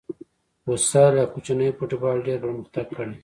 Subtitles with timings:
[0.63, 3.15] فوسال یا کوچنی فوټبال ډېر پرمختګ کړی.